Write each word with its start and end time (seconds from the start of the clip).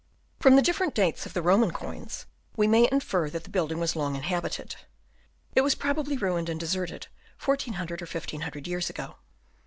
From 0.39 0.55
the 0.55 0.63
different 0.63 0.95
dates 0.95 1.27
of 1.27 1.33
the 1.35 1.43
Roman 1.43 1.69
coins 1.69 2.25
we 2.57 2.65
may 2.65 2.89
infer 2.91 3.29
that 3.29 3.43
the 3.43 3.51
building 3.51 3.77
was 3.77 3.95
long 3.95 4.15
inhabited. 4.15 4.75
It 5.53 5.61
was 5.61 5.75
probably 5.75 6.17
ruined 6.17 6.49
and 6.49 6.59
deserted 6.59 7.05
1400 7.39 8.01
or 8.01 8.05
1500 8.07 8.65
years 8.67 8.89
ago. 8.89 9.17